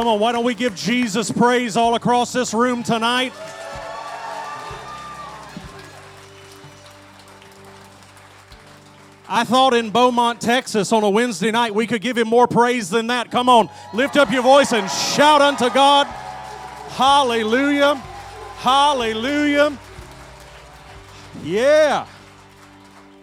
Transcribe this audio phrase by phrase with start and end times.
[0.00, 3.34] Come on, why don't we give Jesus praise all across this room tonight?
[9.28, 12.88] I thought in Beaumont, Texas on a Wednesday night we could give him more praise
[12.88, 13.30] than that.
[13.30, 16.06] Come on, lift up your voice and shout unto God.
[16.96, 17.96] Hallelujah.
[18.56, 19.78] Hallelujah.
[21.42, 22.06] Yeah.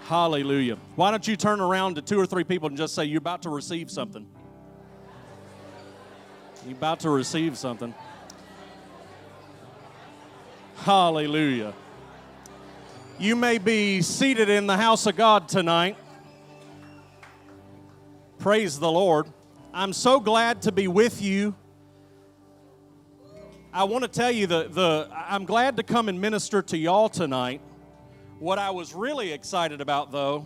[0.02, 0.78] Hallelujah.
[0.96, 3.42] Why don't you turn around to two or three people and just say, You're about
[3.42, 4.28] to receive something?
[6.68, 7.96] You're about to receive something.
[10.76, 11.74] Hallelujah.
[13.18, 15.96] You may be seated in the house of God tonight.
[18.38, 19.28] Praise the Lord.
[19.74, 21.56] I'm so glad to be with you.
[23.72, 27.08] I want to tell you the, the I'm glad to come and minister to y'all
[27.08, 27.62] tonight.
[28.40, 30.46] What I was really excited about though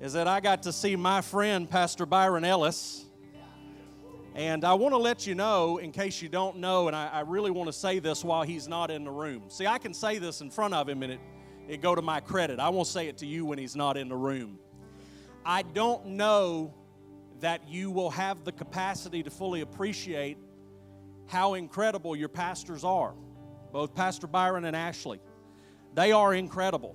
[0.00, 3.05] is that I got to see my friend Pastor Byron Ellis.
[4.36, 7.20] And I want to let you know, in case you don't know, and I, I
[7.20, 9.44] really want to say this while he's not in the room.
[9.48, 11.20] See, I can say this in front of him and it
[11.68, 12.60] it go to my credit.
[12.60, 14.58] I won't say it to you when he's not in the room.
[15.44, 16.74] I don't know
[17.40, 20.38] that you will have the capacity to fully appreciate
[21.26, 23.14] how incredible your pastors are,
[23.72, 25.20] both Pastor Byron and Ashley.
[25.94, 26.94] They are incredible.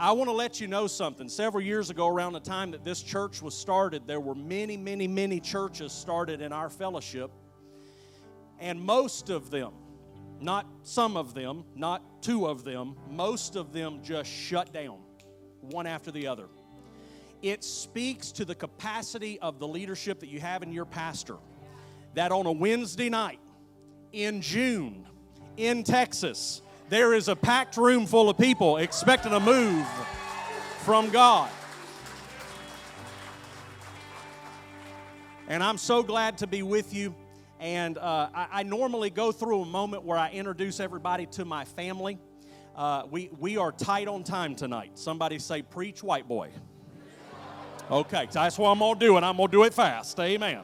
[0.00, 1.28] I want to let you know something.
[1.28, 5.08] Several years ago, around the time that this church was started, there were many, many,
[5.08, 7.32] many churches started in our fellowship,
[8.60, 9.72] and most of them,
[10.40, 15.00] not some of them, not two of them, most of them just shut down,
[15.62, 16.46] one after the other.
[17.42, 21.38] It speaks to the capacity of the leadership that you have in your pastor
[22.14, 23.40] that on a Wednesday night
[24.12, 25.08] in June
[25.56, 29.86] in Texas, there is a packed room full of people expecting a move
[30.84, 31.50] from God.
[35.48, 37.14] And I'm so glad to be with you.
[37.60, 41.64] And uh, I, I, normally go through a moment where I introduce everybody to my
[41.64, 42.18] family.
[42.76, 44.92] Uh, we, we are tight on time tonight.
[44.96, 46.50] Somebody say, Preach, white boy.
[47.90, 50.20] Okay, that's what I'm going to do, and I'm going to do it fast.
[50.20, 50.60] Amen.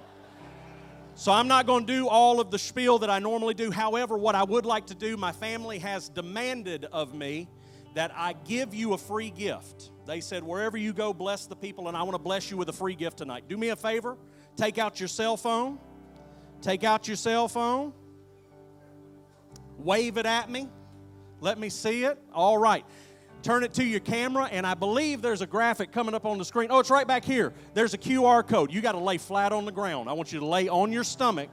[1.16, 3.70] So I'm not going to do all of the spiel that I normally do.
[3.70, 7.48] However, what I would like to do, my family has demanded of me
[7.94, 9.92] that I give you a free gift.
[10.06, 12.69] They said, wherever you go, bless the people, and I want to bless you with
[12.69, 13.44] a free gift tonight.
[13.48, 14.16] Do me a favor,
[14.56, 15.78] take out your cell phone
[16.64, 17.92] Take out your cell phone,
[19.76, 20.70] wave it at me,
[21.41, 22.19] let me see it.
[22.32, 22.86] All right.
[23.44, 26.47] Turn it to your camera, and I believe there's a graphic coming up on the
[26.47, 26.69] screen.
[26.71, 27.53] Oh, it's right back here.
[27.75, 28.72] There's a QR code.
[28.72, 30.09] You got to lay flat on the ground.
[30.09, 31.50] I want you to lay on your stomach.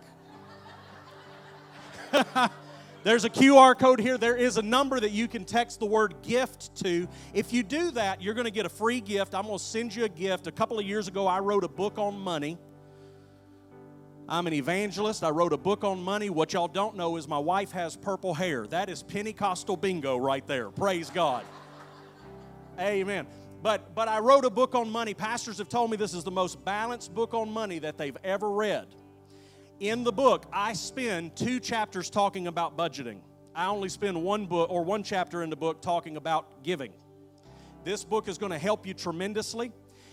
[3.03, 4.17] There's a QR code here.
[4.17, 7.09] There is a number that you can text the word gift to.
[7.33, 9.35] If you do that, you're going to get a free gift.
[9.35, 10.47] I'm going to send you a gift.
[10.47, 12.57] A couple of years ago, I wrote a book on money.
[14.29, 15.25] I'm an evangelist.
[15.25, 16.29] I wrote a book on money.
[16.29, 18.65] What y'all don't know is my wife has purple hair.
[18.67, 20.69] That is Pentecostal bingo right there.
[20.69, 21.43] Praise God.
[22.79, 23.27] Amen.
[23.61, 25.13] But but I wrote a book on money.
[25.13, 28.49] Pastors have told me this is the most balanced book on money that they've ever
[28.49, 28.87] read.
[29.79, 33.19] In the book, I spend two chapters talking about budgeting.
[33.55, 36.93] I only spend one book or one chapter in the book talking about giving.
[37.83, 39.71] This book is going to help you tremendously.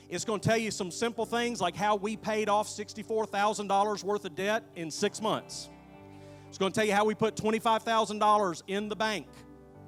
[0.08, 4.24] It's going to tell you some simple things like how we paid off $64,000 worth
[4.24, 5.68] of debt in six months.
[6.48, 9.26] It's going to tell you how we put $25,000 in the bank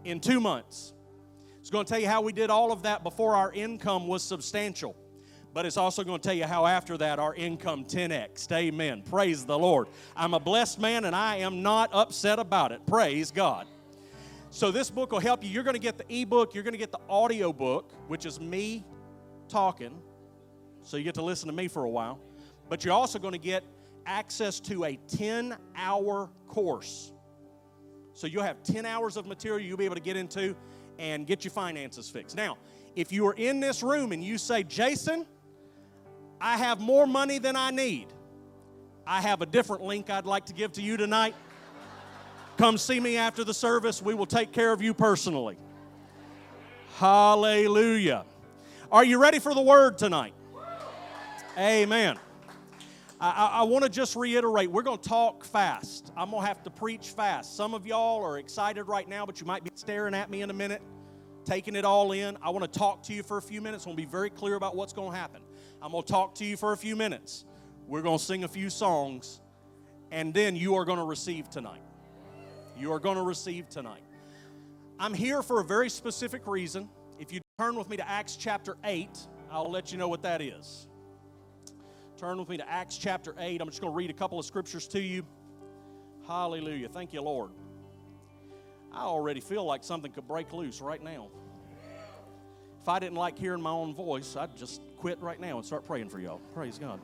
[0.04, 0.92] in two months.
[1.60, 4.22] It's going to tell you how we did all of that before our income was
[4.22, 4.96] substantial.
[5.52, 8.50] But it's also going to tell you how after that our income 10x.
[8.52, 9.02] Amen.
[9.02, 9.88] Praise the Lord.
[10.16, 12.86] I'm a blessed man and I am not upset about it.
[12.86, 13.66] Praise God.
[14.50, 15.50] So this book will help you.
[15.50, 18.40] You're going to get the ebook, you're going to get the audio book, which is
[18.40, 18.84] me
[19.48, 20.00] talking
[20.82, 22.18] so you get to listen to me for a while.
[22.68, 23.64] But you're also going to get
[24.06, 27.12] access to a 10 hour course.
[28.12, 30.56] So you'll have 10 hours of material you'll be able to get into
[31.00, 32.36] and get your finances fixed.
[32.36, 32.58] Now,
[32.94, 35.26] if you are in this room and you say, Jason,
[36.40, 38.08] I have more money than I need,
[39.06, 41.34] I have a different link I'd like to give to you tonight.
[42.58, 44.02] Come see me after the service.
[44.02, 45.56] We will take care of you personally.
[46.98, 48.26] Hallelujah.
[48.92, 50.34] Are you ready for the word tonight?
[51.56, 52.18] Amen.
[53.20, 56.10] I, I, want to just reiterate we're going to talk fast.
[56.16, 57.54] I'm going to have to preach fast.
[57.54, 60.48] Some of y'all are excited right now, but you might be staring at me in
[60.48, 60.80] a minute,
[61.44, 62.38] taking it all in.
[62.42, 63.84] I want to talk to you for a few minutes.
[63.84, 65.42] I want to be very clear about what's going to happen.
[65.82, 67.44] I'm going to talk to you for a few minutes.
[67.86, 69.42] We're going to sing a few songs,
[70.10, 71.82] and then you are going to receive tonight.
[72.78, 74.02] You are going to receive tonight.
[74.98, 76.88] I'm here for a very specific reason.
[77.18, 79.10] If you turn with me to Acts chapter 8,
[79.50, 80.86] I'll let you know what that is.
[82.20, 83.62] Turn with me to Acts chapter 8.
[83.62, 85.24] I'm just going to read a couple of scriptures to you.
[86.26, 86.86] Hallelujah.
[86.86, 87.50] Thank you, Lord.
[88.92, 91.28] I already feel like something could break loose right now.
[92.82, 95.86] If I didn't like hearing my own voice, I'd just quit right now and start
[95.86, 96.42] praying for y'all.
[96.52, 97.00] Praise God.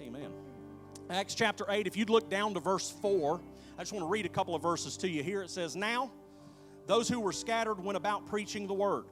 [0.00, 0.30] Amen.
[1.10, 3.40] Acts chapter 8, if you'd look down to verse 4,
[3.76, 5.42] I just want to read a couple of verses to you here.
[5.42, 6.12] It says, Now
[6.86, 9.06] those who were scattered went about preaching the word.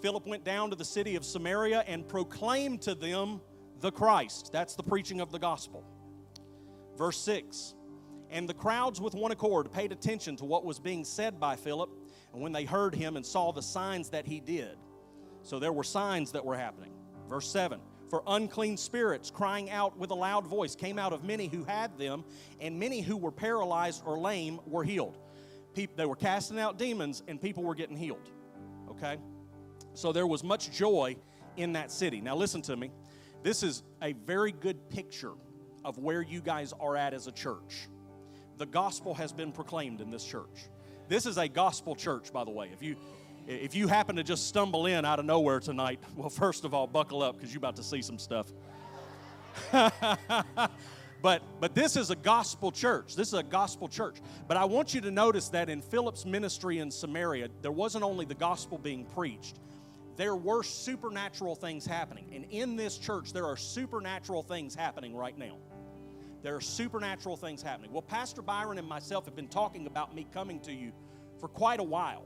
[0.00, 3.42] Philip went down to the city of Samaria and proclaimed to them
[3.80, 4.50] the Christ.
[4.52, 5.84] That's the preaching of the gospel.
[6.96, 7.74] Verse 6
[8.30, 11.90] And the crowds with one accord paid attention to what was being said by Philip,
[12.32, 14.76] and when they heard him and saw the signs that he did.
[15.42, 16.92] So there were signs that were happening.
[17.28, 17.80] Verse 7
[18.10, 21.96] For unclean spirits, crying out with a loud voice, came out of many who had
[21.98, 22.24] them,
[22.60, 25.18] and many who were paralyzed or lame were healed.
[25.96, 28.28] They were casting out demons, and people were getting healed.
[28.90, 29.18] Okay?
[29.94, 31.16] So there was much joy
[31.56, 32.20] in that city.
[32.20, 32.90] Now, listen to me.
[33.42, 35.32] This is a very good picture
[35.84, 37.88] of where you guys are at as a church.
[38.58, 40.68] The gospel has been proclaimed in this church.
[41.08, 42.70] This is a gospel church, by the way.
[42.72, 42.96] If you
[43.46, 46.86] if you happen to just stumble in out of nowhere tonight, well, first of all,
[46.86, 48.52] buckle up because you're about to see some stuff.
[51.22, 53.16] but but this is a gospel church.
[53.16, 54.16] This is a gospel church.
[54.46, 58.26] But I want you to notice that in Philip's ministry in Samaria, there wasn't only
[58.26, 59.58] the gospel being preached,
[60.18, 62.26] there were supernatural things happening.
[62.34, 65.58] And in this church, there are supernatural things happening right now.
[66.42, 67.92] There are supernatural things happening.
[67.92, 70.90] Well, Pastor Byron and myself have been talking about me coming to you
[71.38, 72.24] for quite a while.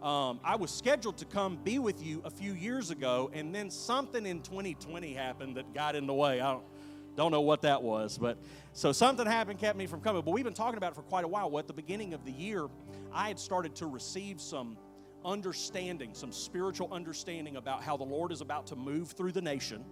[0.00, 3.68] Um, I was scheduled to come be with you a few years ago, and then
[3.68, 6.40] something in 2020 happened that got in the way.
[6.40, 6.64] I don't,
[7.16, 8.38] don't know what that was, but
[8.74, 10.22] so something happened, kept me from coming.
[10.22, 11.50] But we've been talking about it for quite a while.
[11.50, 12.68] Well, at the beginning of the year,
[13.12, 14.76] I had started to receive some
[15.24, 19.84] understanding, some spiritual understanding about how the Lord is about to move through the nation.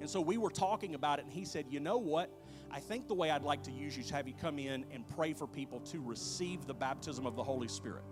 [0.00, 2.30] And so we were talking about it, and he said, You know what?
[2.70, 5.06] I think the way I'd like to use you is have you come in and
[5.06, 8.02] pray for people to receive the baptism of the Holy Spirit.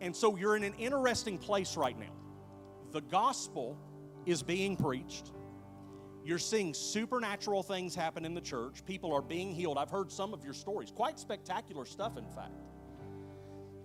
[0.00, 2.12] And so you're in an interesting place right now.
[2.92, 3.76] The gospel
[4.24, 5.32] is being preached.
[6.24, 8.84] You're seeing supernatural things happen in the church.
[8.84, 9.78] People are being healed.
[9.78, 12.52] I've heard some of your stories, quite spectacular stuff, in fact.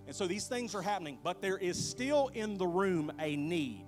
[0.06, 3.86] And so these things are happening, but there is still in the room a need.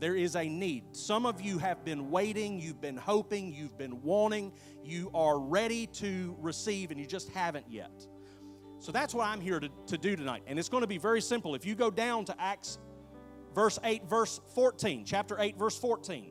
[0.00, 0.84] There is a need.
[0.92, 4.52] Some of you have been waiting, you've been hoping, you've been wanting,
[4.84, 8.06] you are ready to receive, and you just haven't yet.
[8.78, 10.42] So that's what I'm here to, to do tonight.
[10.46, 11.54] And it's going to be very simple.
[11.56, 12.78] If you go down to Acts
[13.54, 16.30] verse 8, verse 14, chapter 8, verse 14.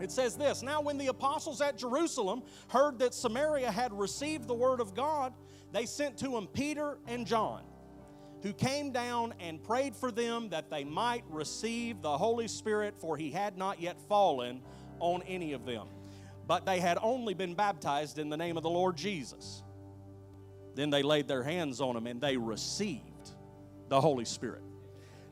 [0.00, 4.54] It says this Now, when the apostles at Jerusalem heard that Samaria had received the
[4.54, 5.32] word of God,
[5.72, 7.62] they sent to him Peter and John
[8.42, 13.16] who came down and prayed for them that they might receive the Holy Spirit, for
[13.16, 14.62] he had not yet fallen
[14.98, 15.86] on any of them.
[16.46, 19.62] But they had only been baptized in the name of the Lord Jesus.
[20.74, 23.30] Then they laid their hands on them and they received
[23.88, 24.62] the Holy Spirit.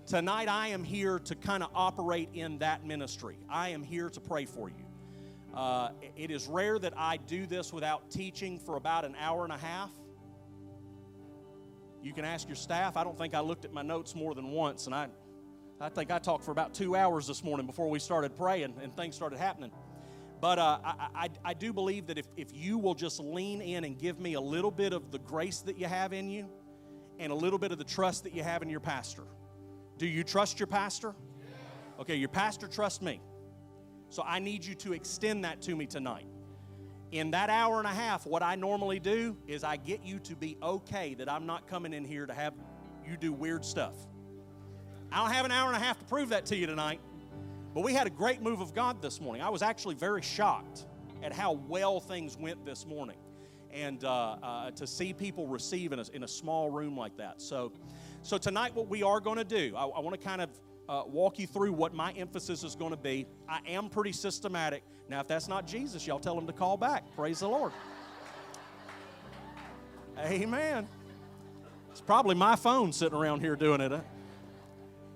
[0.06, 3.36] Tonight, I am here to kind of operate in that ministry.
[3.48, 4.86] I am here to pray for you.
[5.54, 9.52] Uh, it is rare that I do this without teaching for about an hour and
[9.52, 9.90] a half.
[12.08, 12.96] You can ask your staff.
[12.96, 15.08] I don't think I looked at my notes more than once, and I,
[15.78, 18.96] I think I talked for about two hours this morning before we started praying and
[18.96, 19.70] things started happening.
[20.40, 23.84] But uh, I, I, I, do believe that if, if you will just lean in
[23.84, 26.48] and give me a little bit of the grace that you have in you
[27.18, 29.24] and a little bit of the trust that you have in your pastor.
[29.98, 31.14] Do you trust your pastor?
[32.00, 33.20] Okay, your pastor trusts me.
[34.08, 36.26] So I need you to extend that to me tonight
[37.12, 40.36] in that hour and a half, what I normally do is I get you to
[40.36, 42.54] be okay that I'm not coming in here to have
[43.08, 43.94] you do weird stuff.
[45.10, 47.00] I don't have an hour and a half to prove that to you tonight,
[47.74, 49.42] but we had a great move of God this morning.
[49.42, 50.84] I was actually very shocked
[51.22, 53.16] at how well things went this morning
[53.72, 57.40] and uh, uh, to see people receive in a, in a small room like that.
[57.40, 57.72] So,
[58.22, 60.50] so tonight, what we are going to do, I, I want to kind of
[60.88, 63.26] uh, walk you through what my emphasis is going to be.
[63.48, 64.82] I am pretty systematic.
[65.08, 67.04] Now, if that's not Jesus, y'all tell him to call back.
[67.14, 67.72] Praise the Lord.
[70.18, 70.88] Amen.
[71.90, 73.92] It's probably my phone sitting around here doing it.
[73.92, 74.00] Huh?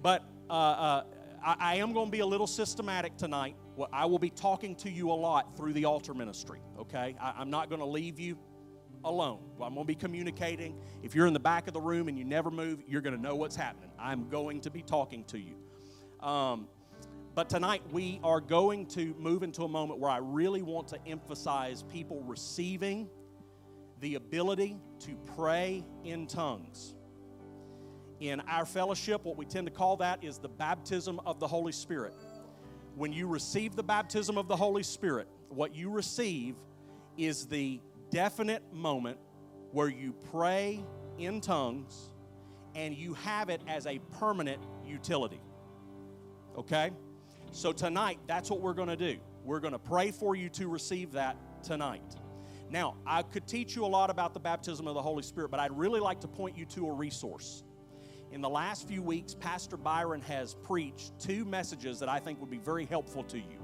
[0.02, 1.04] But uh, uh,
[1.44, 3.56] I, I, am going to be a little systematic tonight.
[3.76, 7.16] Well, I will be talking to you a lot through the altar ministry, okay?
[7.20, 8.36] I, I'm not going to leave you
[9.04, 9.40] alone.
[9.54, 10.76] I'm going to be communicating.
[11.02, 13.20] If you're in the back of the room and you never move, you're going to
[13.20, 13.90] know what's happening.
[13.98, 15.56] I'm going to be talking to you.
[16.26, 16.68] Um,
[17.34, 20.98] but tonight we are going to move into a moment where I really want to
[21.06, 23.08] emphasize people receiving
[24.00, 26.94] the ability to pray in tongues.
[28.20, 31.72] In our fellowship, what we tend to call that is the baptism of the Holy
[31.72, 32.14] Spirit.
[32.94, 36.56] when you receive the baptism of the Holy Spirit, what you receive
[37.16, 37.80] is the
[38.12, 39.18] definite moment
[39.72, 40.84] where you pray
[41.18, 42.10] in tongues
[42.74, 45.40] and you have it as a permanent utility.
[46.56, 46.90] Okay?
[47.50, 49.16] So tonight, that's what we're going to do.
[49.44, 52.16] We're going to pray for you to receive that tonight.
[52.70, 55.60] Now, I could teach you a lot about the baptism of the Holy Spirit, but
[55.60, 57.64] I'd really like to point you to a resource.
[58.30, 62.50] In the last few weeks, Pastor Byron has preached two messages that I think would
[62.50, 63.61] be very helpful to you.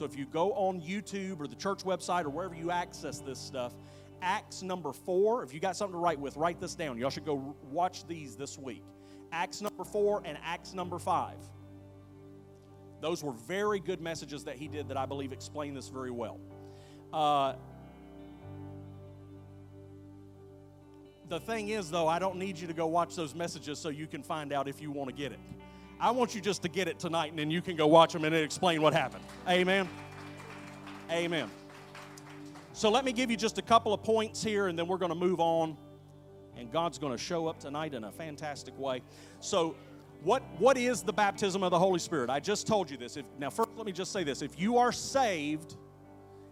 [0.00, 3.38] So if you go on YouTube or the church website or wherever you access this
[3.38, 3.74] stuff,
[4.22, 6.96] Acts number four, if you got something to write with, write this down.
[6.96, 8.82] Y'all should go watch these this week.
[9.30, 11.36] Acts number four and Acts number five.
[13.02, 16.40] Those were very good messages that he did that I believe explain this very well.
[17.12, 17.56] Uh,
[21.28, 24.06] the thing is, though, I don't need you to go watch those messages so you
[24.06, 25.40] can find out if you want to get it.
[26.00, 28.24] I want you just to get it tonight and then you can go watch them
[28.24, 29.24] and explain what happened.
[29.48, 29.88] Amen.
[31.10, 31.50] Amen.
[32.72, 35.10] So let me give you just a couple of points here and then we're going
[35.10, 35.76] to move on.
[36.56, 39.02] And God's going to show up tonight in a fantastic way.
[39.40, 39.76] So,
[40.22, 42.28] what, what is the baptism of the Holy Spirit?
[42.28, 43.16] I just told you this.
[43.16, 44.42] If, now, first, let me just say this.
[44.42, 45.76] If you are saved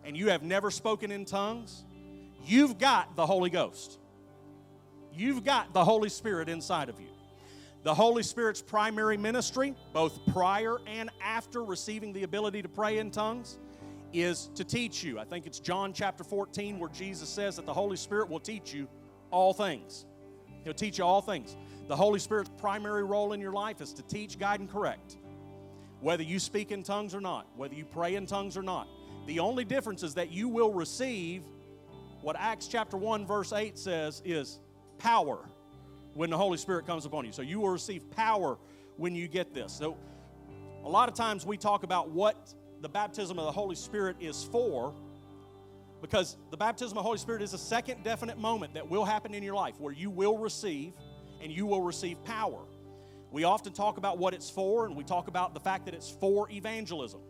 [0.04, 1.84] and you have never spoken in tongues,
[2.46, 3.98] you've got the Holy Ghost.
[5.12, 7.08] You've got the Holy Spirit inside of you.
[7.84, 13.10] The Holy Spirit's primary ministry, both prior and after receiving the ability to pray in
[13.10, 13.58] tongues,
[14.12, 15.18] is to teach you.
[15.18, 18.74] I think it's John chapter 14 where Jesus says that the Holy Spirit will teach
[18.74, 18.88] you
[19.30, 20.06] all things.
[20.64, 21.56] He'll teach you all things.
[21.86, 25.16] The Holy Spirit's primary role in your life is to teach, guide, and correct.
[26.00, 28.88] Whether you speak in tongues or not, whether you pray in tongues or not.
[29.26, 31.42] The only difference is that you will receive
[32.22, 34.58] what Acts chapter 1, verse 8 says is
[34.98, 35.38] power
[36.18, 37.30] when the Holy Spirit comes upon you.
[37.30, 38.58] So you will receive power
[38.96, 39.72] when you get this.
[39.72, 39.96] So
[40.84, 44.42] a lot of times we talk about what the baptism of the Holy Spirit is
[44.42, 44.92] for
[46.00, 49.32] because the baptism of the Holy Spirit is a second definite moment that will happen
[49.32, 50.92] in your life where you will receive
[51.40, 52.64] and you will receive power.
[53.30, 56.10] We often talk about what it's for and we talk about the fact that it's
[56.10, 57.20] for evangelism.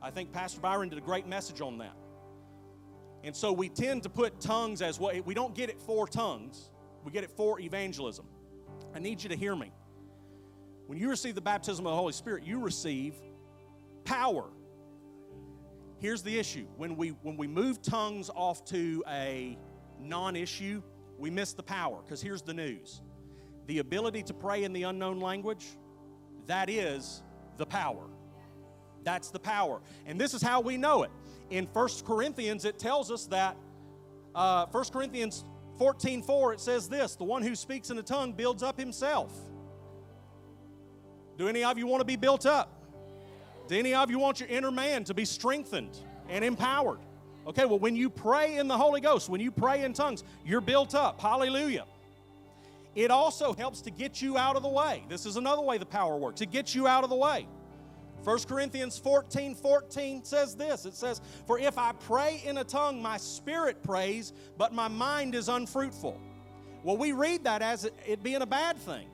[0.00, 1.96] I think Pastor Byron did a great message on that.
[3.24, 6.70] And so we tend to put tongues as what we don't get it for tongues,
[7.04, 8.26] we get it for evangelism.
[8.94, 9.72] I need you to hear me.
[10.86, 13.14] When you receive the baptism of the Holy Spirit, you receive
[14.04, 14.44] power.
[15.98, 16.66] Here's the issue.
[16.76, 19.58] When we when we move tongues off to a
[20.00, 20.82] non-issue,
[21.18, 23.02] we miss the power because here's the news.
[23.66, 25.66] The ability to pray in the unknown language,
[26.46, 27.22] that is
[27.58, 28.08] the power.
[29.02, 29.80] That's the power.
[30.06, 31.10] And this is how we know it
[31.50, 33.56] in First Corinthians, it tells us that
[34.34, 35.44] uh, 1 Corinthians
[35.78, 39.32] 14 4, it says this the one who speaks in a tongue builds up himself.
[41.36, 42.82] Do any of you want to be built up?
[43.68, 45.96] Do any of you want your inner man to be strengthened
[46.28, 46.98] and empowered?
[47.46, 50.60] Okay, well, when you pray in the Holy Ghost, when you pray in tongues, you're
[50.60, 51.20] built up.
[51.20, 51.84] Hallelujah.
[52.94, 55.04] It also helps to get you out of the way.
[55.08, 56.40] This is another way the power works.
[56.40, 57.46] It gets you out of the way.
[58.24, 63.00] 1 Corinthians 14 14 says this it says, For if I pray in a tongue,
[63.00, 66.20] my spirit prays, but my mind is unfruitful.
[66.82, 69.06] Well, we read that as it, it being a bad thing.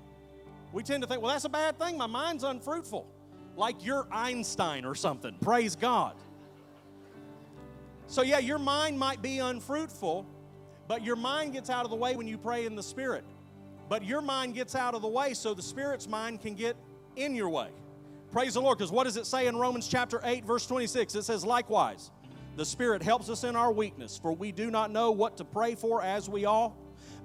[0.72, 1.96] We tend to think, well, that's a bad thing.
[1.96, 3.06] My mind's unfruitful.
[3.56, 5.36] Like you're Einstein or something.
[5.40, 6.16] Praise God.
[8.06, 10.26] So, yeah, your mind might be unfruitful,
[10.88, 13.24] but your mind gets out of the way when you pray in the Spirit.
[13.88, 16.76] But your mind gets out of the way so the Spirit's mind can get
[17.16, 17.68] in your way.
[18.34, 21.14] Praise the Lord, because what does it say in Romans chapter 8, verse 26?
[21.14, 22.10] It says, Likewise,
[22.56, 25.76] the Spirit helps us in our weakness, for we do not know what to pray
[25.76, 26.72] for as we ought,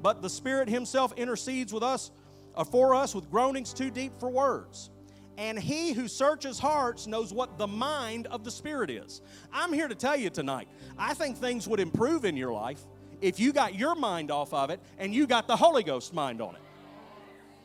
[0.04, 2.12] but the Spirit Himself intercedes with us
[2.54, 4.92] uh, for us with groanings too deep for words.
[5.40, 9.24] And he who searches hearts knows what the mind of the Spirit is.
[9.52, 12.82] I'm here to tell you tonight, I think things would improve in your life
[13.20, 16.40] if you got your mind off of it and you got the Holy Ghost mind
[16.40, 16.62] on it.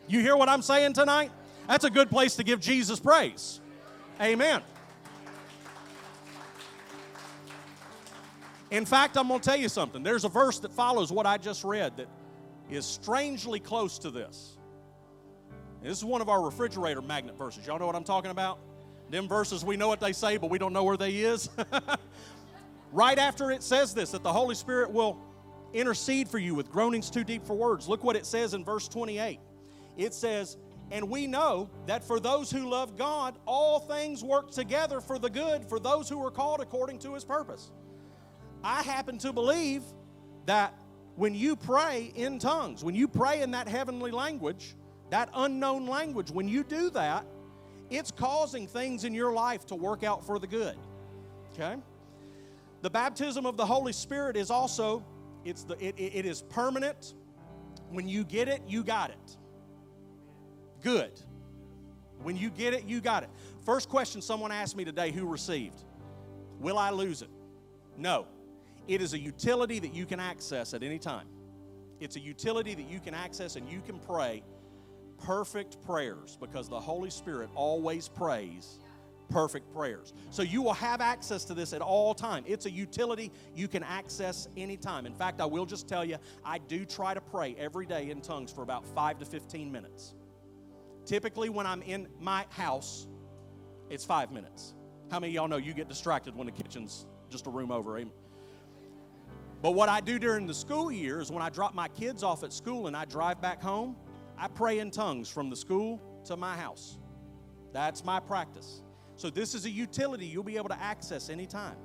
[0.09, 1.31] You hear what I'm saying tonight?
[1.69, 3.61] That's a good place to give Jesus praise.
[4.21, 4.63] Amen.
[8.71, 10.03] In fact, I'm going to tell you something.
[10.03, 12.09] There's a verse that follows what I just read that
[12.71, 14.59] is strangely close to this.
[15.83, 17.67] This is one of our refrigerator magnet verses.
[17.67, 18.59] Y'all know what I'm talking about?
[19.11, 21.51] Them verses, we know what they say, but we don't know where they is.
[22.93, 25.19] right after it says this, that the Holy Spirit will
[25.75, 27.87] intercede for you with groanings too deep for words.
[27.87, 29.39] Look what it says in verse 28.
[29.97, 30.57] It says,
[30.91, 35.31] and we know that for those who love God, all things work together for the
[35.31, 37.73] good for those who are called according to his purpose.
[38.63, 39.83] I happen to believe
[40.47, 40.75] that
[41.17, 44.75] when you pray in tongues, when you pray in that heavenly language,
[45.11, 47.27] that unknown language, when you do that,
[47.91, 50.77] it's causing things in your life to work out for the good.
[51.53, 51.77] Okay?
[52.83, 55.05] The baptism of the Holy Spirit is also
[55.45, 57.15] it's the it, it is permanent.
[57.91, 59.37] When you get it, you got it.
[60.85, 61.19] Good.
[62.23, 63.31] When you get it, you got it.
[63.65, 65.83] First question someone asked me today who received?
[66.61, 67.31] Will I lose it?
[67.97, 68.27] No.
[68.87, 71.27] It is a utility that you can access at any time.
[72.01, 74.43] It's a utility that you can access and you can pray
[75.25, 78.79] perfect prayers because the Holy Spirit always prays
[79.31, 80.13] perfect prayers.
[80.29, 82.45] So you will have access to this at all time.
[82.47, 85.07] It's a utility you can access anytime.
[85.07, 88.21] In fact, I will just tell you, I do try to pray every day in
[88.21, 90.15] tongues for about 5 to 15 minutes.
[91.05, 93.07] Typically when I'm in my house,
[93.91, 94.75] it's 5 minutes.
[95.11, 97.99] How many y'all know you get distracted when the kitchen's just a room over?
[97.99, 98.13] Amen.
[99.61, 102.43] But what I do during the school year is when I drop my kids off
[102.43, 103.97] at school and I drive back home,
[104.37, 106.99] I pray in tongues from the school to my house.
[107.73, 108.83] That's my practice.
[109.17, 111.77] So this is a utility you'll be able to access anytime.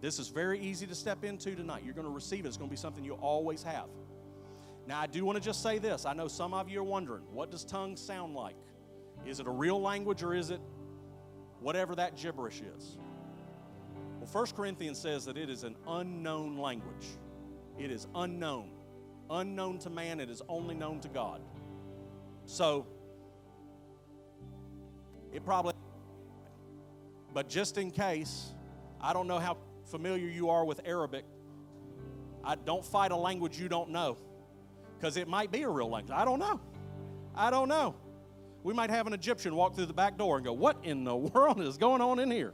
[0.00, 1.82] This is very easy to step into tonight.
[1.84, 2.48] You're going to receive it.
[2.48, 3.88] It's going to be something you always have.
[4.86, 6.06] Now, I do want to just say this.
[6.06, 8.54] I know some of you are wondering, what does tongues sound like?
[9.24, 10.60] Is it a real language or is it
[11.60, 12.96] whatever that gibberish is?
[14.20, 17.06] Well, 1 Corinthians says that it is an unknown language.
[17.78, 18.70] It is unknown.
[19.28, 21.40] Unknown to man, it is only known to God.
[22.44, 22.86] So,
[25.32, 25.72] it probably,
[27.34, 28.52] but just in case,
[29.00, 31.24] I don't know how familiar you are with Arabic.
[32.44, 34.16] I don't fight a language you don't know
[34.98, 36.16] because it might be a real language.
[36.16, 36.60] I don't know.
[37.34, 37.94] I don't know.
[38.62, 41.16] We might have an Egyptian walk through the back door and go, What in the
[41.34, 42.52] world is going on in here?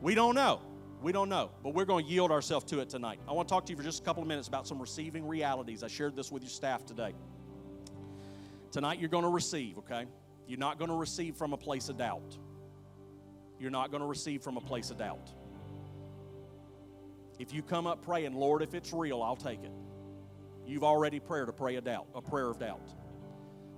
[0.00, 0.60] We don't know.
[1.02, 3.18] We don't know, but we're going to yield ourselves to it tonight.
[3.28, 5.26] I want to talk to you for just a couple of minutes about some receiving
[5.26, 5.82] realities.
[5.82, 7.12] I shared this with your staff today.
[8.70, 10.06] Tonight, you're going to receive, okay?
[10.46, 12.38] You're not going to receive from a place of doubt.
[13.58, 15.32] You're not going to receive from a place of doubt.
[17.40, 19.72] If you come up praying, Lord, if it's real, I'll take it.
[20.72, 22.88] You've already prayed a prayer of doubt, a prayer of doubt.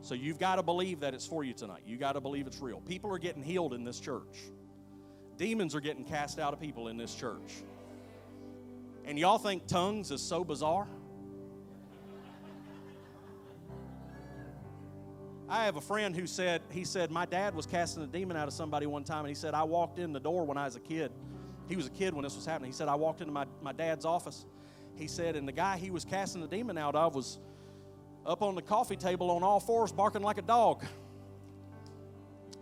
[0.00, 1.83] So you've got to believe that it's for you tonight.
[1.85, 2.80] You got to believe it's real.
[2.83, 4.38] People are getting healed in this church.
[5.37, 7.64] Demons are getting cast out of people in this church.
[9.04, 10.87] And y'all think tongues is so bizarre?
[15.48, 18.46] I have a friend who said, he said, my dad was casting a demon out
[18.46, 20.76] of somebody one time, and he said, I walked in the door when I was
[20.76, 21.11] a kid.
[21.68, 22.70] He was a kid when this was happening.
[22.70, 24.46] He said, I walked into my, my dad's office.
[24.96, 27.38] He said, and the guy he was casting the demon out of was
[28.24, 30.85] up on the coffee table on all fours barking like a dog.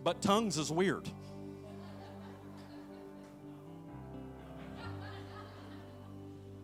[0.03, 1.07] But tongues is weird.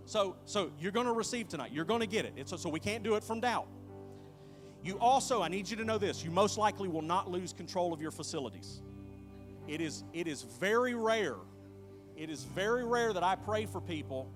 [0.06, 1.72] So, so you're going to receive tonight.
[1.72, 2.34] You're going to get it.
[2.36, 3.68] It's, so we can't do it from doubt.
[4.84, 7.94] You also, I need you to know this, you most likely will not lose control
[7.94, 8.82] of your facilities.
[9.68, 11.36] It is, it is very rare,
[12.18, 14.32] it is very rare that I pray for people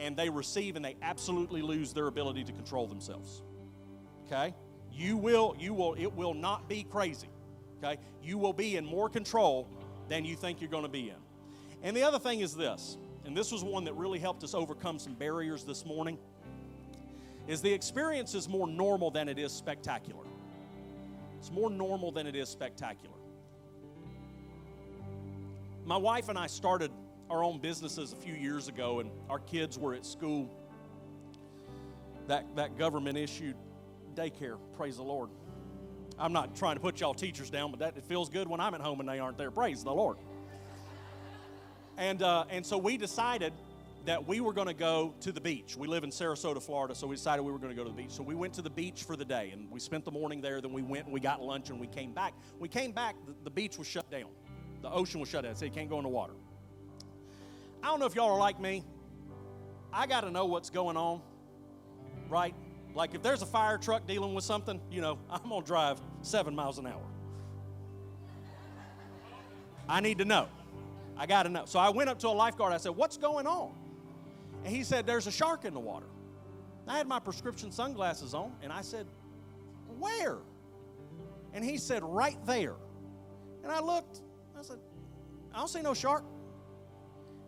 [0.00, 3.42] and they receive and they absolutely lose their ability to control themselves.
[4.26, 4.54] Okay?
[4.92, 7.28] You will, you will, it will not be crazy.
[7.78, 8.00] Okay?
[8.22, 9.68] You will be in more control
[10.08, 11.16] than you think you're going to be in.
[11.82, 14.98] And the other thing is this and this was one that really helped us overcome
[14.98, 16.18] some barriers this morning,
[17.46, 20.24] is the experience is more normal than it is spectacular.
[21.38, 23.14] It's more normal than it is spectacular.
[25.84, 26.90] My wife and I started
[27.30, 30.50] our own businesses a few years ago, and our kids were at school.
[32.26, 33.56] That, that government issued
[34.14, 35.30] daycare, praise the Lord.
[36.18, 38.74] I'm not trying to put y'all teachers down, but that it feels good when I'm
[38.74, 39.50] at home and they aren't there.
[39.50, 40.18] Praise the Lord.
[41.96, 43.52] And, uh, and so we decided
[44.06, 45.76] that we were going to go to the beach.
[45.76, 48.02] We live in Sarasota, Florida, so we decided we were going to go to the
[48.02, 48.12] beach.
[48.12, 50.60] So we went to the beach for the day, and we spent the morning there.
[50.60, 52.34] Then we went and we got lunch, and we came back.
[52.58, 54.30] We came back, the, the beach was shut down.
[54.82, 56.32] The ocean was shut down, so you can't go in the water.
[57.82, 58.84] I don't know if y'all are like me.
[59.92, 61.20] I got to know what's going on,
[62.28, 62.54] right?
[62.94, 66.00] Like if there's a fire truck dealing with something, you know, I'm going to drive
[66.22, 67.02] seven miles an hour.
[69.88, 70.48] I need to know.
[71.16, 71.64] I got to know.
[71.66, 72.72] So I went up to a lifeguard.
[72.72, 73.72] I said, What's going on?
[74.64, 76.06] And he said, There's a shark in the water.
[76.86, 79.06] I had my prescription sunglasses on, and I said,
[79.98, 80.38] Where?
[81.52, 82.74] And he said, Right there.
[83.62, 84.20] And I looked.
[84.58, 84.78] I said,
[85.52, 86.24] I don't see no shark.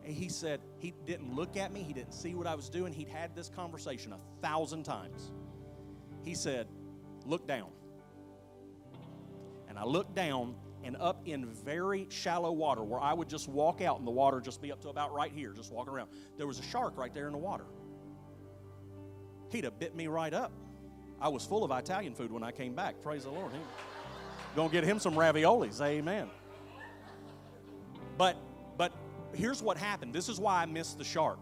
[0.04, 1.82] And he said, He didn't look at me.
[1.82, 2.92] He didn't see what I was doing.
[2.92, 5.30] He'd had this conversation a thousand times.
[6.24, 6.66] He said,
[7.24, 7.70] Look down.
[9.68, 13.80] And I looked down, and up in very shallow water where I would just walk
[13.80, 16.10] out and the water just be up to about right here, just walking around.
[16.36, 17.64] There was a shark right there in the water.
[19.50, 20.50] He'd have bit me right up.
[21.20, 23.00] I was full of Italian food when I came back.
[23.00, 23.52] Praise the Lord.
[24.56, 25.80] Gonna get him some raviolis.
[25.80, 26.28] Amen.
[28.18, 28.36] But
[28.76, 28.92] but
[29.35, 30.12] here's what happened.
[30.12, 31.40] This is why I missed the shark.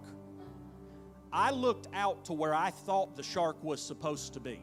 [1.33, 4.61] I looked out to where I thought the shark was supposed to be.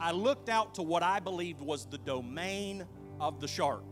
[0.00, 2.84] I looked out to what I believed was the domain
[3.20, 3.84] of the shark.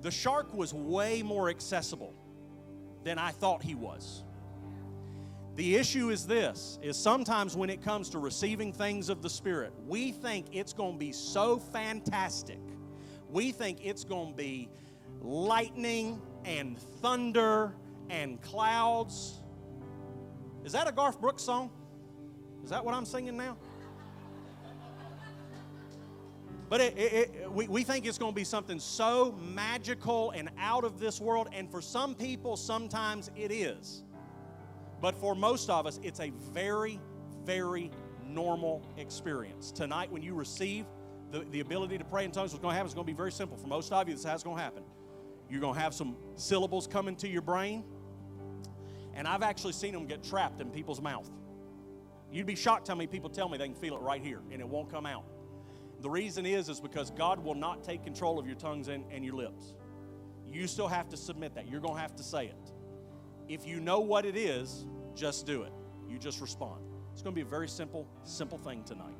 [0.00, 2.14] The shark was way more accessible
[3.04, 4.22] than I thought he was.
[5.56, 9.72] The issue is this is sometimes when it comes to receiving things of the spirit,
[9.88, 12.60] we think it's going to be so fantastic.
[13.28, 14.68] We think it's going to be
[15.20, 17.74] lightning and thunder
[18.10, 19.40] and clouds.
[20.64, 21.70] Is that a Garth Brooks song?
[22.64, 23.56] Is that what I'm singing now?
[26.68, 30.50] But it, it, it, we, we think it's going to be something so magical and
[30.58, 34.02] out of this world, and for some people, sometimes it is.
[35.00, 37.00] But for most of us, it's a very,
[37.44, 37.90] very
[38.22, 39.72] normal experience.
[39.72, 40.84] Tonight, when you receive
[41.30, 43.16] the, the ability to pray in tongues, what's going to happen is going to be
[43.16, 43.56] very simple.
[43.56, 44.82] For most of you, this is how it's going to happen.
[45.50, 47.84] You're going to have some syllables come into your brain,
[49.14, 51.30] and I've actually seen them get trapped in people's mouth.
[52.30, 54.60] You'd be shocked how many people tell me they can feel it right here, and
[54.60, 55.24] it won't come out.
[56.00, 59.24] The reason is, is because God will not take control of your tongues and, and
[59.24, 59.74] your lips.
[60.46, 61.68] You still have to submit that.
[61.68, 62.72] You're going to have to say it.
[63.48, 65.72] If you know what it is, just do it.
[66.08, 66.82] You just respond.
[67.12, 69.16] It's going to be a very simple, simple thing tonight.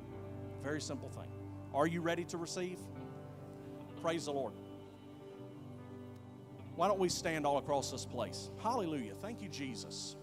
[0.62, 1.30] Very simple thing.
[1.74, 2.78] Are you ready to receive?
[4.00, 4.52] Praise the Lord.
[6.78, 8.50] Why don't we stand all across this place?
[8.62, 9.12] Hallelujah.
[9.12, 10.14] Thank you, Jesus.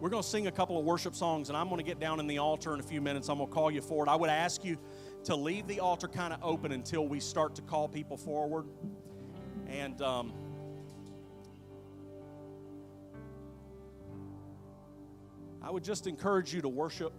[0.00, 2.18] We're going to sing a couple of worship songs, and I'm going to get down
[2.18, 3.28] in the altar in a few minutes.
[3.28, 4.08] I'm going to call you forward.
[4.08, 4.78] I would ask you
[5.26, 8.66] to leave the altar kind of open until we start to call people forward.
[9.68, 10.32] And um,
[15.62, 17.12] I would just encourage you to worship.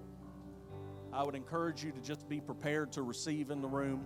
[1.14, 4.06] I would encourage you to just be prepared to receive in the room.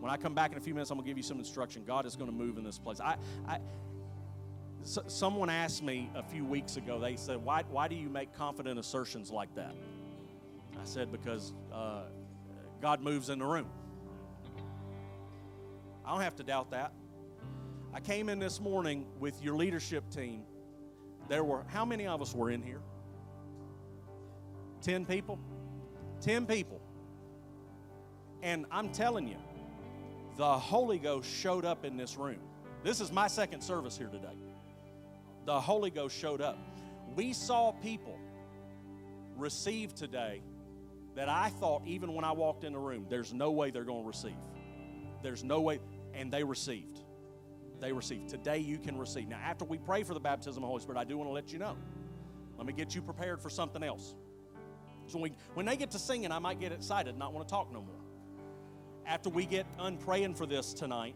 [0.00, 1.84] When I come back in a few minutes, I'm going to give you some instruction.
[1.86, 3.00] God is going to move in this place.
[3.00, 3.58] I, I,
[4.82, 8.32] so, someone asked me a few weeks ago, they said, why, why do you make
[8.32, 9.74] confident assertions like that?
[10.80, 12.04] I said, Because uh,
[12.80, 13.66] God moves in the room.
[16.04, 16.92] I don't have to doubt that.
[17.92, 20.44] I came in this morning with your leadership team.
[21.28, 22.80] There were, how many of us were in here?
[24.80, 25.38] 10 people?
[26.22, 26.80] 10 people.
[28.42, 29.36] And I'm telling you,
[30.40, 32.38] the Holy Ghost showed up in this room.
[32.82, 34.38] This is my second service here today
[35.44, 36.56] the Holy Ghost showed up.
[37.14, 38.18] We saw people
[39.36, 40.42] receive today
[41.14, 44.02] that I thought, even when I walked in the room, there's no way they're going
[44.02, 44.36] to receive.
[45.22, 45.80] There's no way.
[46.14, 47.00] And they received.
[47.80, 48.28] They received.
[48.28, 49.28] Today you can receive.
[49.28, 51.34] Now, after we pray for the baptism of the Holy Spirit, I do want to
[51.34, 51.76] let you know.
[52.56, 54.14] Let me get you prepared for something else.
[55.06, 57.52] So when, when they get to singing, I might get excited and not want to
[57.52, 57.99] talk no more.
[59.06, 61.14] After we get done praying for this tonight,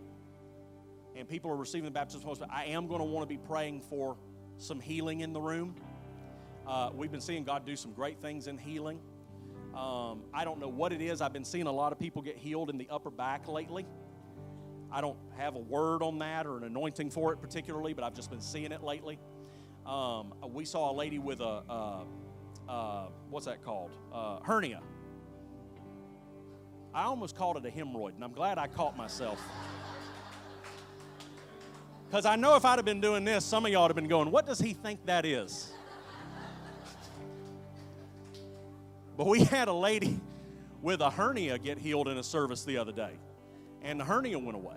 [1.17, 3.33] and people are receiving the baptism of the Holy I am going to want to
[3.33, 4.17] be praying for
[4.59, 5.77] some healing in the room.
[6.67, 8.99] Uh, we've been seeing God do some great things in healing.
[9.75, 11.21] Um, I don't know what it is.
[11.21, 13.87] I've been seeing a lot of people get healed in the upper back lately.
[14.91, 18.15] I don't have a word on that or an anointing for it particularly, but I've
[18.15, 19.19] just been seeing it lately.
[19.85, 22.05] Um, we saw a lady with a, uh,
[22.69, 23.91] uh, what's that called?
[24.13, 24.81] Uh, hernia.
[26.95, 29.43] I almost called it a hemorrhoid, and I'm glad I caught myself.
[32.09, 34.07] Because I know if I'd have been doing this, some of y'all would have been
[34.07, 35.73] going, What does he think that is?
[39.17, 40.21] But we had a lady
[40.83, 43.13] with a hernia get healed in a service the other day,
[43.83, 44.77] and the hernia went away.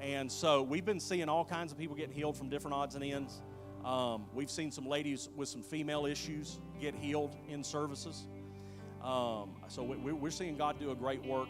[0.00, 3.04] And so we've been seeing all kinds of people getting healed from different odds and
[3.04, 3.40] ends.
[3.84, 8.26] Um, we've seen some ladies with some female issues get healed in services.
[9.02, 11.48] Um, so we, are seeing God do a great work.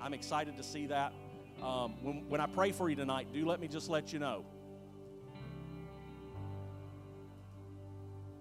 [0.00, 1.12] I'm excited to see that.
[1.60, 4.44] Um, when, when I pray for you tonight, do let me just let you know.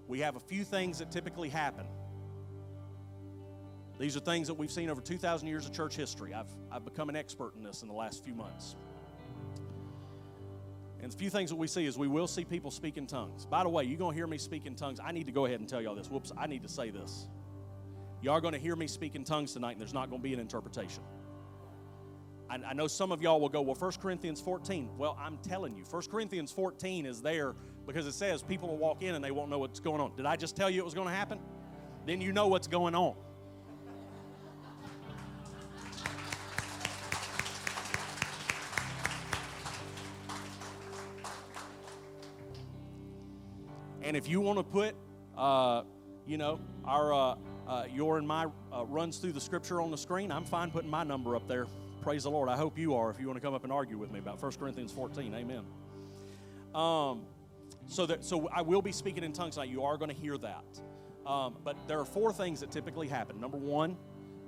[0.08, 1.86] We have a few things that typically happen.
[3.98, 6.34] These are things that we've seen over 2,000 years of church history.
[6.34, 8.76] I've, I've become an expert in this in the last few months.
[11.02, 13.46] And a few things that we see is we will see people speak in tongues.
[13.46, 15.00] By the way, you're going to hear me speak in tongues.
[15.04, 16.10] I need to go ahead and tell y'all this.
[16.10, 17.28] Whoops, I need to say this.
[18.22, 20.24] You are going to hear me speak in tongues tonight, and there's not going to
[20.24, 21.02] be an interpretation.
[22.50, 24.90] I, I know some of y'all will go, well, 1 Corinthians 14.
[24.98, 27.56] Well, I'm telling you, 1 Corinthians 14 is there
[27.88, 30.16] because it says people will walk in and they won't know what's going on.
[30.16, 31.40] Did I just tell you it was going to happen?
[32.06, 33.16] Then you know what's going on.
[44.04, 44.96] And if you want to put,
[45.38, 45.84] uh,
[46.28, 47.36] you know, our uh,
[47.68, 50.90] uh, your and my uh, runs through the scripture on the screen, I'm fine putting
[50.90, 51.68] my number up there.
[52.02, 52.50] Praise the Lord.
[52.50, 54.42] I hope you are if you want to come up and argue with me about
[54.42, 55.34] 1 Corinthians 14.
[55.36, 55.64] Amen.
[56.74, 57.26] Um,
[57.88, 59.70] so, that, so I will be speaking in tongues tonight.
[59.70, 60.66] You are going to hear that.
[61.26, 63.40] Um, but there are four things that typically happen.
[63.40, 63.98] Number one,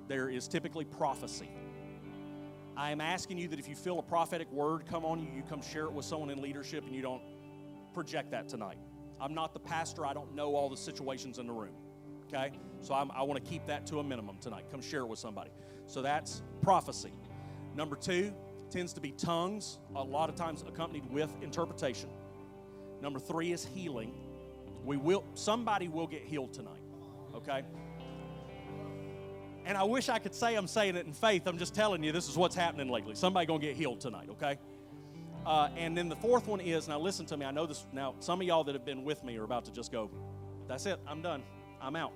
[0.08, 1.50] there is typically prophecy.
[2.76, 5.42] I am asking you that if you feel a prophetic word come on you, you
[5.48, 7.22] come share it with someone in leadership and you don't
[7.92, 8.78] project that tonight.
[9.20, 11.74] I'm not the pastor, I don't know all the situations in the room.
[12.34, 12.52] Okay?
[12.80, 14.64] So I'm, i want to keep that to a minimum tonight.
[14.70, 15.50] Come share it with somebody.
[15.86, 17.12] So that's prophecy.
[17.76, 18.32] Number two
[18.70, 22.08] tends to be tongues, a lot of times accompanied with interpretation.
[23.00, 24.12] Number three is healing.
[24.84, 26.82] We will somebody will get healed tonight.
[27.34, 27.62] Okay?
[29.66, 31.46] And I wish I could say I'm saying it in faith.
[31.46, 33.14] I'm just telling you this is what's happening lately.
[33.14, 34.58] Somebody gonna get healed tonight, okay?
[35.46, 37.46] Uh, and then the fourth one is now listen to me.
[37.46, 38.14] I know this now.
[38.20, 40.10] Some of y'all that have been with me are about to just go.
[40.68, 40.98] That's it.
[41.06, 41.42] I'm done.
[41.80, 42.12] I'm out.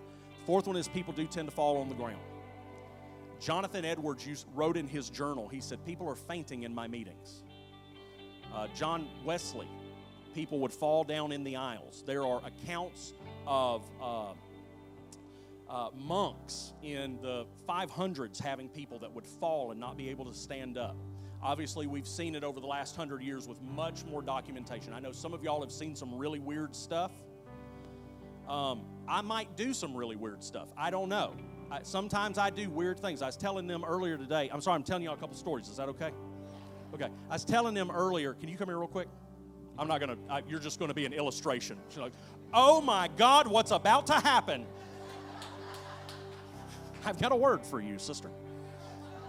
[0.49, 2.23] Fourth one is people do tend to fall on the ground.
[3.39, 5.47] Jonathan Edwards used, wrote in his journal.
[5.47, 7.43] He said people are fainting in my meetings.
[8.55, 9.69] Uh, John Wesley,
[10.35, 12.03] people would fall down in the aisles.
[12.07, 13.13] There are accounts
[13.47, 13.85] of.
[14.03, 14.33] Uh,
[15.69, 20.33] uh, monks in the 500s having people that would fall and not be able to
[20.33, 20.97] stand up.
[21.43, 24.95] Obviously, we've seen it over the last hundred years with much more documentation.
[24.95, 27.13] I know some of y'all have seen some really weird stuff.
[28.49, 30.69] Um, I might do some really weird stuff.
[30.77, 31.35] I don't know.
[31.71, 33.23] I, sometimes I do weird things.
[33.23, 34.51] I was telling them earlier today.
[34.53, 35.69] I'm sorry, I'm telling y'all a couple stories.
[35.69, 36.11] Is that okay?
[36.95, 37.09] Okay.
[37.29, 38.35] I was telling them earlier.
[38.35, 39.09] Can you come here real quick?
[39.79, 40.17] I'm not gonna.
[40.49, 41.77] You're just gonna be an illustration.
[41.89, 42.13] She's like,
[42.53, 44.67] "Oh my God, what's about to happen?"
[47.05, 48.31] I've got a word for you, sister.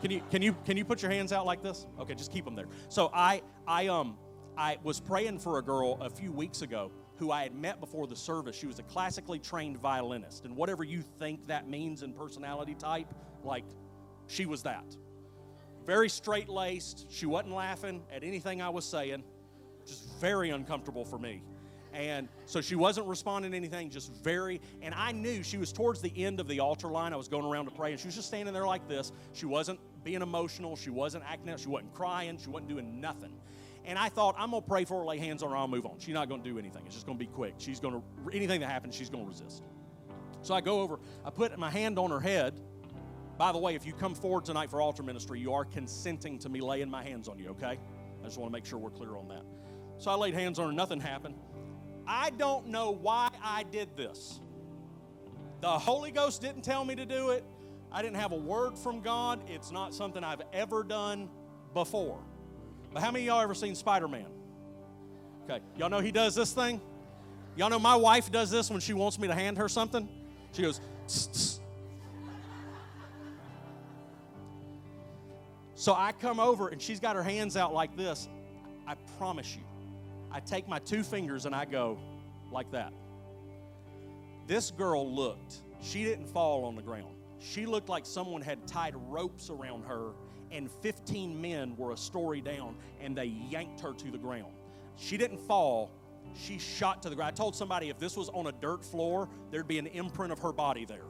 [0.01, 1.85] Can you can you can you put your hands out like this?
[1.99, 2.67] Okay, just keep them there.
[2.87, 4.17] So I I um
[4.57, 8.07] I was praying for a girl a few weeks ago who I had met before
[8.07, 8.55] the service.
[8.55, 13.07] She was a classically trained violinist, and whatever you think that means in personality type,
[13.43, 13.65] like
[14.27, 14.85] she was that.
[15.85, 17.07] Very straight laced.
[17.09, 19.23] She wasn't laughing at anything I was saying.
[19.85, 21.41] Just very uncomfortable for me.
[21.93, 24.61] And so she wasn't responding to anything, just very.
[24.81, 27.13] And I knew she was towards the end of the altar line.
[27.13, 29.11] I was going around to pray, and she was just standing there like this.
[29.33, 30.75] She wasn't being emotional.
[30.75, 31.59] She wasn't acting out.
[31.59, 32.37] She wasn't crying.
[32.37, 33.33] She wasn't doing nothing.
[33.89, 35.87] And I thought, I'm going to pray for her, lay hands on her, I'll move
[35.87, 35.95] on.
[35.97, 36.83] She's not going to do anything.
[36.85, 37.55] It's just going to be quick.
[37.57, 39.63] She's going to, anything that happens, she's going to resist.
[40.43, 42.53] So I go over, I put my hand on her head.
[43.39, 46.49] By the way, if you come forward tonight for altar ministry, you are consenting to
[46.49, 47.79] me laying my hands on you, okay?
[48.21, 49.41] I just want to make sure we're clear on that.
[49.97, 51.33] So I laid hands on her, nothing happened.
[52.05, 54.39] I don't know why I did this.
[55.61, 57.43] The Holy Ghost didn't tell me to do it.
[57.91, 59.41] I didn't have a word from God.
[59.49, 61.27] It's not something I've ever done
[61.73, 62.21] before.
[62.93, 64.25] But how many y'all ever seen Spider Man?
[65.45, 66.81] Okay, y'all know he does this thing?
[67.55, 70.07] Y'all know my wife does this when she wants me to hand her something?
[70.53, 71.59] She goes, tss, tss.
[75.75, 78.27] So I come over and she's got her hands out like this.
[78.85, 79.61] I promise you,
[80.31, 81.97] I take my two fingers and I go
[82.51, 82.91] like that.
[84.45, 87.15] This girl looked, she didn't fall on the ground.
[87.39, 90.11] She looked like someone had tied ropes around her,
[90.51, 94.53] and 15 men were a story down, and they yanked her to the ground.
[94.95, 95.91] She didn't fall,
[96.35, 97.33] she shot to the ground.
[97.33, 100.39] I told somebody if this was on a dirt floor, there'd be an imprint of
[100.39, 101.05] her body there.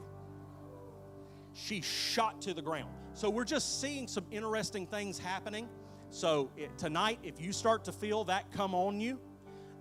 [1.52, 2.90] She shot to the ground.
[3.12, 5.68] So we're just seeing some interesting things happening.
[6.10, 9.18] So it, tonight, if you start to feel that come on you,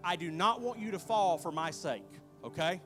[0.04, 2.06] I do not want you to fall for my sake,
[2.44, 2.82] okay?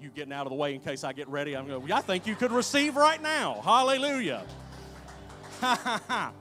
[0.00, 1.56] You getting out of the way in case I get ready.
[1.56, 3.60] I'm going, I think you could receive right now.
[3.64, 4.44] Hallelujah.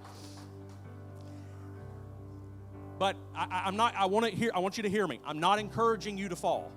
[3.00, 5.20] but I, am not, I want to hear, I want you to hear me.
[5.26, 6.72] I'm not encouraging you to fall.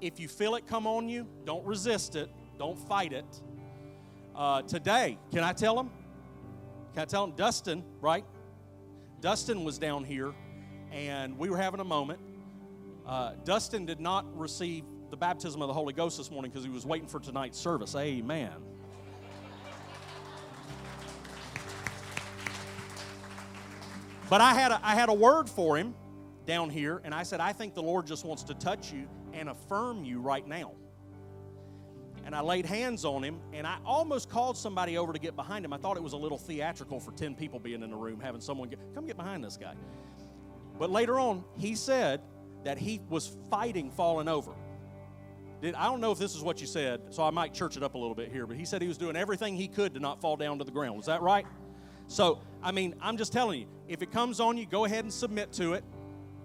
[0.00, 3.42] If you feel it come on you, don't resist it, don't fight it.
[4.34, 5.90] Uh, today, can I tell them?
[6.94, 7.36] Can I tell them?
[7.36, 8.24] Dustin, right?
[9.20, 10.34] Dustin was down here
[10.92, 12.20] and we were having a moment.
[13.06, 16.70] Uh, Dustin did not receive the baptism of the Holy Ghost this morning because he
[16.70, 17.94] was waiting for tonight's service.
[17.96, 18.69] Amen.
[24.30, 25.94] But I had, a, I had a word for him
[26.46, 29.50] down here, and I said, I think the Lord just wants to touch you and
[29.50, 30.72] affirm you right now
[32.24, 35.64] and I laid hands on him, and I almost called somebody over to get behind
[35.64, 35.72] him.
[35.72, 38.40] I thought it was a little theatrical for 10 people being in the room, having
[38.40, 39.74] someone get, come get behind this guy.
[40.78, 42.20] But later on, he said
[42.64, 44.52] that he was fighting falling over.
[45.62, 47.82] Did, I don't know if this is what you said, so I might church it
[47.82, 50.00] up a little bit here, but he said he was doing everything he could to
[50.00, 50.96] not fall down to the ground.
[50.96, 51.46] Was that right?
[52.06, 55.12] So, I mean, I'm just telling you, if it comes on you, go ahead and
[55.12, 55.84] submit to it.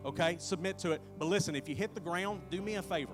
[0.06, 0.38] Okay?
[0.40, 1.02] Submit to it.
[1.18, 3.14] But listen, if you hit the ground, do me a favor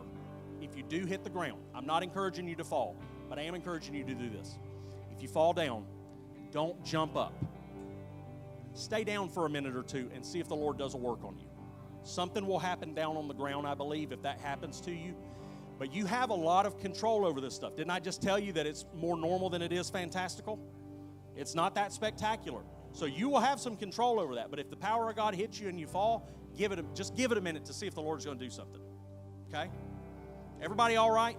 [0.61, 2.95] if you do hit the ground, I'm not encouraging you to fall.
[3.27, 4.57] But I am encouraging you to do this.
[5.11, 5.85] If you fall down,
[6.51, 7.33] don't jump up.
[8.73, 11.23] Stay down for a minute or two and see if the Lord does a work
[11.23, 11.47] on you.
[12.03, 15.15] Something will happen down on the ground, I believe, if that happens to you.
[15.77, 17.75] But you have a lot of control over this stuff.
[17.75, 20.59] Didn't I just tell you that it's more normal than it is fantastical?
[21.35, 22.61] It's not that spectacular.
[22.93, 24.49] So you will have some control over that.
[24.49, 26.27] But if the power of God hits you and you fall,
[26.57, 28.43] give it a, just give it a minute to see if the Lord's going to
[28.43, 28.81] do something.
[29.49, 29.69] Okay?
[30.61, 31.37] Everybody all right?